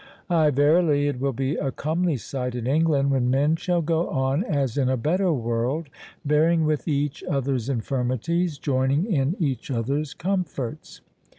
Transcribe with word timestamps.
—Ay, 0.31 0.49
verily, 0.49 1.05
it 1.07 1.19
will 1.21 1.31
be 1.31 1.57
a 1.57 1.71
comely 1.71 2.17
sight 2.17 2.55
in 2.55 2.65
England 2.65 3.11
when 3.11 3.29
men 3.29 3.55
shall 3.55 3.83
go 3.83 4.09
on 4.09 4.43
as 4.43 4.75
in 4.75 4.89
a 4.89 4.97
better 4.97 5.31
world, 5.31 5.89
bearing 6.25 6.65
with 6.65 6.87
each 6.87 7.23
other's 7.25 7.69
infirmities, 7.69 8.57
joining 8.57 9.05
in 9.05 9.35
each 9.37 9.69
other's 9.69 10.15
comforts. 10.15 11.01